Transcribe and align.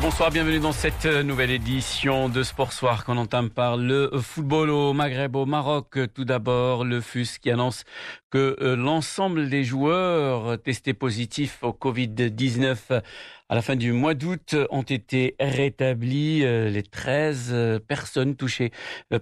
bonsoir, 0.00 0.30
bienvenue 0.30 0.58
dans 0.58 0.72
cette 0.72 1.04
nouvelle 1.04 1.50
édition 1.50 2.28
de 2.30 2.42
Sport 2.42 2.72
Soir 2.72 3.04
qu'on 3.04 3.18
entame 3.18 3.50
par 3.50 3.76
le 3.76 4.10
football 4.22 4.70
au 4.70 4.92
Maghreb, 4.94 5.36
au 5.36 5.44
Maroc. 5.44 5.98
Tout 6.14 6.24
d'abord, 6.24 6.84
le 6.84 7.00
FUS 7.00 7.38
qui 7.38 7.50
annonce 7.50 7.84
que 8.30 8.56
euh, 8.60 8.74
l'ensemble 8.74 9.50
des 9.50 9.64
joueurs 9.64 10.60
testés 10.62 10.94
positifs 10.94 11.58
au 11.62 11.72
Covid-19 11.72 13.02
à 13.50 13.56
la 13.56 13.62
fin 13.62 13.74
du 13.74 13.92
mois 13.92 14.14
d'août 14.14 14.54
ont 14.70 14.82
été 14.82 15.34
rétablis. 15.40 16.44
Euh, 16.44 16.70
les 16.70 16.84
13 16.84 17.48
euh, 17.50 17.78
personnes 17.80 18.36
touchées 18.36 18.70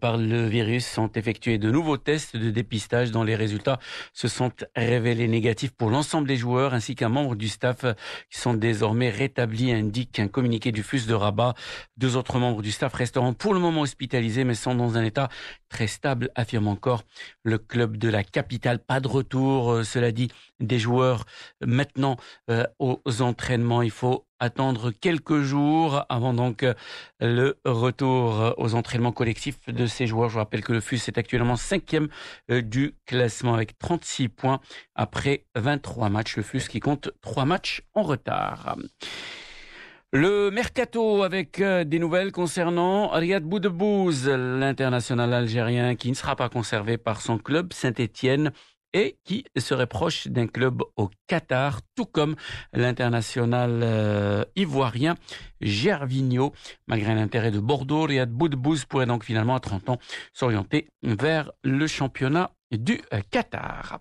par 0.00 0.16
le 0.16 0.46
virus 0.46 0.96
ont 0.96 1.10
effectué 1.14 1.58
de 1.58 1.70
nouveaux 1.70 1.98
tests 1.98 2.34
de 2.34 2.50
dépistage 2.50 3.10
dont 3.10 3.22
les 3.22 3.36
résultats 3.36 3.78
se 4.14 4.26
sont 4.26 4.50
révélés 4.74 5.28
négatifs 5.28 5.72
pour 5.72 5.90
l'ensemble 5.90 6.26
des 6.26 6.38
joueurs 6.38 6.72
ainsi 6.72 6.94
qu'un 6.94 7.10
membre 7.10 7.34
du 7.34 7.48
staff 7.48 7.84
qui 8.30 8.38
sont 8.38 8.54
désormais 8.54 9.10
rétablis, 9.10 9.72
indique 9.72 10.18
un 10.18 10.28
communiqué 10.28 10.72
du 10.72 10.82
FUS 10.82 11.06
de 11.06 11.12
Rabat. 11.12 11.52
Deux 11.98 12.16
autres 12.16 12.38
membres 12.38 12.62
du 12.62 12.72
staff 12.72 12.94
resteront 12.94 13.34
pour 13.34 13.52
le 13.52 13.60
moment 13.60 13.82
hospitalisés 13.82 14.44
mais 14.44 14.54
sont 14.54 14.74
dans 14.74 14.96
un 14.96 15.04
état 15.04 15.28
très 15.68 15.86
stable, 15.86 16.30
affirme 16.34 16.68
encore 16.68 17.02
le 17.42 17.58
club 17.58 17.98
de 17.98 18.08
la 18.08 18.24
capitale 18.24 18.78
de 18.88 19.08
retour, 19.08 19.72
euh, 19.72 19.82
cela 19.84 20.12
dit, 20.12 20.30
des 20.60 20.78
joueurs 20.78 21.24
maintenant 21.60 22.16
euh, 22.48 22.64
aux 22.78 23.00
entraînements. 23.20 23.82
Il 23.82 23.90
faut 23.90 24.13
attendre 24.38 24.90
quelques 24.90 25.40
jours 25.40 26.04
avant 26.08 26.34
donc 26.34 26.62
euh, 26.62 26.74
le 27.20 27.58
retour 27.64 28.54
aux 28.58 28.74
entraînements 28.74 29.12
collectifs 29.12 29.58
de 29.68 29.86
ces 29.86 30.06
joueurs. 30.06 30.28
Je 30.28 30.38
rappelle 30.38 30.62
que 30.62 30.72
le 30.72 30.80
FUS 30.80 31.08
est 31.08 31.18
actuellement 31.18 31.56
cinquième 31.56 32.08
du 32.48 32.94
classement 33.06 33.54
avec 33.54 33.78
36 33.78 34.28
points 34.28 34.60
après 34.94 35.44
23 35.54 36.08
matchs. 36.08 36.36
Le 36.36 36.42
FUS 36.42 36.68
qui 36.68 36.80
compte 36.80 37.10
3 37.22 37.44
matchs 37.44 37.82
en 37.94 38.02
retard. 38.02 38.76
Le 40.12 40.50
mercato 40.50 41.24
avec 41.24 41.60
des 41.60 41.98
nouvelles 41.98 42.30
concernant 42.30 43.08
Riyad 43.08 43.42
Boudebouz, 43.42 44.28
l'international 44.28 45.32
algérien 45.32 45.96
qui 45.96 46.08
ne 46.10 46.14
sera 46.14 46.36
pas 46.36 46.48
conservé 46.48 46.98
par 46.98 47.20
son 47.20 47.38
club 47.38 47.72
Saint-Étienne 47.72 48.52
et 48.94 49.18
qui 49.24 49.44
serait 49.58 49.86
proche 49.86 50.28
d'un 50.28 50.46
club 50.46 50.82
au 50.96 51.10
Qatar, 51.26 51.80
tout 51.94 52.06
comme 52.06 52.36
l'international 52.72 53.80
euh, 53.82 54.44
ivoirien 54.56 55.16
Gervinho. 55.60 56.54
Malgré 56.86 57.14
l'intérêt 57.14 57.50
de 57.50 57.60
Bordeaux, 57.60 58.04
Riyad 58.04 58.30
Boudbouz 58.30 58.86
pourrait 58.86 59.06
donc 59.06 59.24
finalement 59.24 59.56
à 59.56 59.60
30 59.60 59.90
ans 59.90 59.98
s'orienter 60.32 60.88
vers 61.02 61.52
le 61.62 61.86
championnat 61.86 62.52
du 62.70 63.02
euh, 63.12 63.20
Qatar. 63.30 64.00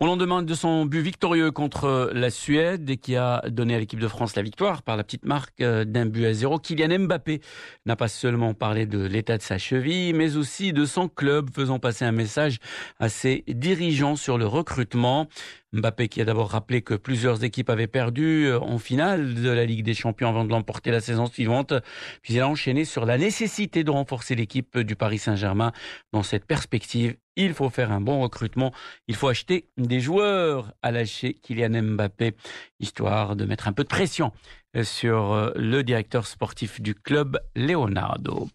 Au 0.00 0.06
lendemain 0.06 0.42
de 0.42 0.54
son 0.54 0.86
but 0.86 1.00
victorieux 1.00 1.50
contre 1.50 2.10
la 2.12 2.30
Suède 2.30 2.88
et 2.90 2.96
qui 2.96 3.16
a 3.16 3.42
donné 3.48 3.74
à 3.74 3.78
l'équipe 3.78 4.00
de 4.00 4.08
France 4.08 4.36
la 4.36 4.42
victoire 4.42 4.82
par 4.82 4.96
la 4.96 5.04
petite 5.04 5.24
marque 5.24 5.60
euh, 5.60 5.84
d'un 5.84 6.06
but 6.06 6.26
à 6.26 6.32
zéro, 6.32 6.58
Kylian 6.58 7.00
Mbappé 7.00 7.40
n'a 7.86 7.96
pas 7.96 8.08
seulement 8.08 8.54
parlé 8.54 8.86
de 8.86 9.04
l'état 9.04 9.36
de 9.36 9.42
sa 9.42 9.58
cheville, 9.58 10.12
mais 10.12 10.36
aussi 10.36 10.72
de 10.72 10.84
son 10.84 11.08
club, 11.08 11.50
faisant 11.54 11.78
passer 11.78 12.04
un 12.04 12.12
message 12.12 12.58
à 12.98 13.08
ses 13.08 13.44
dirigeants 13.48 14.16
sur 14.16 14.38
le 14.38 14.46
recrutement. 14.46 15.28
Mbappé 15.72 16.08
qui 16.08 16.20
a 16.20 16.24
d'abord 16.24 16.50
rappelé 16.50 16.82
que 16.82 16.94
plusieurs 16.94 17.42
équipes 17.42 17.68
avaient 17.68 17.88
perdu 17.88 18.46
euh, 18.46 18.60
en 18.60 18.78
finale 18.78 19.34
de 19.34 19.50
la 19.50 19.64
Ligue 19.64 19.84
des 19.84 19.94
Champions 19.94 20.28
avant 20.28 20.44
de 20.44 20.50
l'emporter 20.50 20.90
la 20.90 21.00
saison 21.00 21.26
suivante. 21.26 21.74
Puis 22.22 22.34
il 22.34 22.40
a 22.40 22.48
enchaîné 22.48 22.84
sur 22.84 23.06
la 23.06 23.18
nécessité 23.18 23.84
de 23.84 23.90
renforcer 23.90 24.34
l'équipe 24.34 24.78
du 24.78 24.96
Paris 24.96 25.18
Saint-Germain. 25.18 25.72
Dans 26.12 26.22
cette 26.22 26.46
perspective, 26.46 27.16
il 27.36 27.54
faut 27.54 27.70
faire 27.70 27.92
un 27.92 28.00
bon 28.00 28.20
recrutement. 28.20 28.72
Il 29.08 29.14
faut 29.14 29.28
acheter 29.28 29.68
des 29.76 30.00
joueurs 30.00 30.72
à 30.82 30.90
lâcher 30.90 31.34
Kylian 31.34 31.82
Mbappé, 31.82 32.34
histoire 32.80 33.36
de 33.36 33.44
mettre 33.44 33.68
un 33.68 33.72
peu 33.72 33.82
de 33.82 33.88
pression 33.88 34.32
euh, 34.76 34.84
sur 34.84 35.32
euh, 35.32 35.50
le 35.56 35.82
directeur 35.82 36.26
sportif 36.26 36.80
du 36.80 36.94
club, 36.94 37.38
Leonardo. 37.54 38.48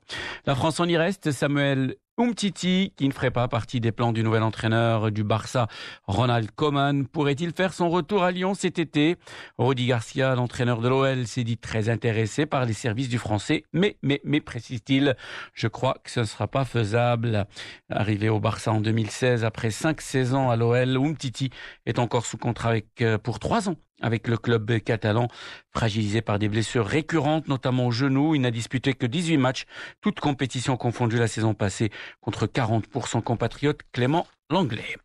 La 0.46 0.56
France 0.56 0.80
en 0.80 0.86
y 0.86 0.98
reste. 0.98 1.32
Samuel 1.32 1.96
Umtiti, 2.20 2.92
qui 2.98 3.08
ne 3.08 3.14
ferait 3.14 3.32
pas 3.32 3.48
partie 3.48 3.80
des 3.80 3.94
plans 3.94 4.12
du 4.12 4.24
nouvel 4.24 4.44
entraîneur 4.44 5.10
du 5.10 5.24
Barça, 5.24 5.68
Ronald 6.06 6.52
Koeman, 6.52 7.08
pourrait-il 7.08 7.54
faire 7.54 7.74
son 7.74 7.90
retour 7.90 8.24
à 8.24 8.32
Lyon 8.32 8.54
cet 8.54 8.78
été? 8.78 9.16
Rudi 9.58 9.86
Garcia, 9.86 10.36
l'entraîneur 10.36 10.82
de 10.82 10.90
l'OL, 10.90 11.26
s'est 11.26 11.46
dit 11.46 11.58
très 11.58 11.88
intéressé 11.88 12.46
par 12.46 12.66
les 12.66 12.74
services 12.74 13.08
du 13.08 13.18
Français, 13.18 13.64
mais, 13.72 13.98
mais, 14.04 14.20
mais, 14.26 14.42
précise-t-il, 14.42 15.16
je 15.54 15.68
crois 15.70 15.96
que 16.04 16.12
ce 16.12 16.20
ne 16.20 16.26
sera 16.26 16.48
pas 16.48 16.66
faisable. 16.66 17.48
Arrivé 17.90 18.28
au 18.28 18.42
Barça 18.42 18.74
en 18.74 18.82
2016, 18.82 19.46
après 19.46 19.72
cinq 19.72 20.02
saisons 20.02 20.50
à 20.50 20.58
l'OL, 20.58 20.98
Umtiti 20.98 21.52
est 21.86 22.00
encore 22.00 22.26
sous 22.26 22.38
contrat 22.38 22.72
avec, 22.72 23.02
euh, 23.02 23.18
pour 23.18 23.40
trois 23.40 23.70
ans 23.70 23.78
avec 24.02 24.28
le 24.28 24.38
club 24.38 24.80
catalan, 24.80 25.28
fragilisé 25.72 26.22
par 26.22 26.40
des 26.40 26.50
blessures 26.50 26.86
récurrentes, 26.86 27.48
notamment 27.48 27.88
au 27.88 27.92
genou. 27.92 28.36
Il 28.36 28.42
n'a 28.42 28.52
disputé 28.52 28.94
que 28.94 29.06
18 29.06 29.38
matchs, 29.38 29.66
toutes 30.02 30.20
compétitions 30.20 30.78
confondues 30.78 31.18
la 31.18 31.28
saison 31.28 31.54
passée, 31.54 31.92
contre 32.22 32.48
40 32.48 32.88
pour 32.88 33.08
son 33.08 33.22
compatriote 33.22 33.82
Clément 33.92 34.28
Langlais. 34.50 34.98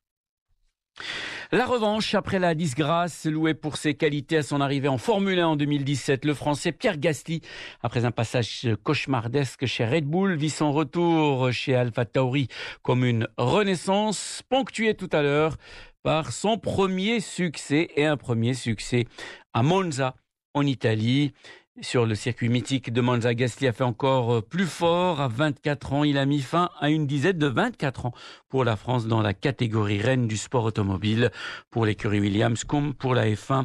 La 1.52 1.66
revanche 1.66 2.14
après 2.14 2.38
la 2.38 2.54
disgrâce, 2.54 3.26
loué 3.26 3.54
pour 3.54 3.76
ses 3.76 3.94
qualités 3.94 4.38
à 4.38 4.42
son 4.42 4.60
arrivée 4.60 4.88
en 4.88 4.98
Formule 4.98 5.38
1 5.38 5.46
en 5.48 5.56
2017, 5.56 6.24
le 6.24 6.32
Français 6.32 6.72
Pierre 6.72 6.96
Gasly, 6.96 7.42
après 7.82 8.04
un 8.04 8.10
passage 8.10 8.68
cauchemardesque 8.82 9.66
chez 9.66 9.84
Red 9.84 10.06
Bull, 10.06 10.36
vit 10.36 10.50
son 10.50 10.72
retour 10.72 11.52
chez 11.52 11.74
Alpha 11.74 12.06
Tauri 12.06 12.48
comme 12.82 13.04
une 13.04 13.28
renaissance, 13.36 14.42
ponctuée 14.48 14.94
tout 14.94 15.10
à 15.12 15.22
l'heure 15.22 15.56
par 16.02 16.32
son 16.32 16.58
premier 16.58 17.20
succès 17.20 17.88
et 17.94 18.06
un 18.06 18.16
premier 18.16 18.54
succès 18.54 19.06
à 19.52 19.62
Monza 19.62 20.14
en 20.54 20.64
Italie. 20.64 21.32
Sur 21.80 22.06
le 22.06 22.14
circuit 22.14 22.48
mythique 22.48 22.92
de 22.92 23.00
Monza, 23.00 23.34
Gasly 23.34 23.66
a 23.66 23.72
fait 23.72 23.82
encore 23.82 24.34
euh, 24.34 24.40
plus 24.40 24.66
fort. 24.66 25.20
À 25.20 25.26
24 25.26 25.92
ans, 25.92 26.04
il 26.04 26.18
a 26.18 26.24
mis 26.24 26.40
fin 26.40 26.70
à 26.78 26.88
une 26.88 27.04
dizaine 27.04 27.36
de 27.36 27.48
24 27.48 28.06
ans 28.06 28.12
pour 28.48 28.62
la 28.62 28.76
France 28.76 29.08
dans 29.08 29.20
la 29.20 29.34
catégorie 29.34 30.00
reine 30.00 30.28
du 30.28 30.36
sport 30.36 30.62
automobile. 30.62 31.32
Pour 31.72 31.84
l'écurie 31.84 32.20
Williams 32.20 32.62
comme 32.62 32.94
pour 32.94 33.16
la 33.16 33.26
F1, 33.26 33.64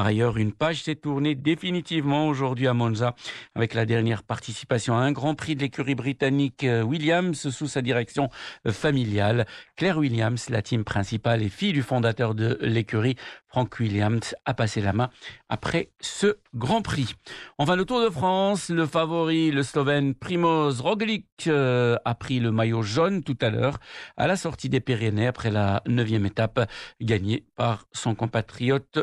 par 0.00 0.06
ailleurs, 0.06 0.38
une 0.38 0.52
page 0.52 0.84
s'est 0.84 0.94
tournée 0.94 1.34
définitivement 1.34 2.26
aujourd'hui 2.26 2.66
à 2.66 2.72
Monza 2.72 3.14
avec 3.54 3.74
la 3.74 3.84
dernière 3.84 4.22
participation 4.22 4.96
à 4.96 5.00
un 5.00 5.12
Grand 5.12 5.34
Prix 5.34 5.56
de 5.56 5.60
l'écurie 5.60 5.94
britannique 5.94 6.64
euh, 6.64 6.80
Williams 6.80 7.50
sous 7.50 7.66
sa 7.66 7.82
direction 7.82 8.30
euh, 8.66 8.72
familiale. 8.72 9.44
Claire 9.76 9.98
Williams, 9.98 10.48
la 10.48 10.62
team 10.62 10.84
principale 10.84 11.42
et 11.42 11.50
fille 11.50 11.74
du 11.74 11.82
fondateur 11.82 12.34
de 12.34 12.56
l'écurie, 12.62 13.16
Frank 13.46 13.78
Williams, 13.78 14.34
a 14.46 14.54
passé 14.54 14.80
la 14.80 14.94
main 14.94 15.10
après 15.50 15.90
ce 16.00 16.38
Grand 16.54 16.80
Prix. 16.80 17.14
Enfin, 17.58 17.76
le 17.76 17.84
Tour 17.84 18.02
de 18.02 18.08
France, 18.08 18.70
le 18.70 18.86
favori, 18.86 19.50
le 19.50 19.62
Slovène 19.62 20.14
Primoz 20.14 20.80
Roglic 20.80 21.26
euh, 21.46 21.98
a 22.06 22.14
pris 22.14 22.40
le 22.40 22.52
maillot 22.52 22.80
jaune 22.80 23.22
tout 23.22 23.36
à 23.42 23.50
l'heure 23.50 23.80
à 24.16 24.26
la 24.26 24.36
sortie 24.36 24.70
des 24.70 24.80
Pyrénées 24.80 25.26
après 25.26 25.50
la 25.50 25.82
neuvième 25.86 26.24
étape 26.24 26.66
gagnée 27.02 27.44
par 27.54 27.84
son 27.92 28.14
compatriote 28.14 28.98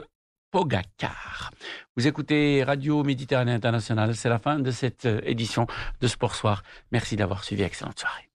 Pogacar. 0.58 1.52
Vous 1.96 2.08
écoutez 2.08 2.64
Radio 2.64 3.04
Méditerranée 3.04 3.52
Internationale. 3.52 4.16
C'est 4.16 4.28
la 4.28 4.40
fin 4.40 4.58
de 4.58 4.72
cette 4.72 5.06
euh, 5.06 5.22
édition 5.24 5.68
de 6.02 6.08
Sport 6.08 6.34
Soir. 6.34 6.64
Merci 6.92 7.16
d'avoir 7.16 7.44
suivi. 7.44 7.62
Excellente 7.62 8.00
soirée. 8.00 8.28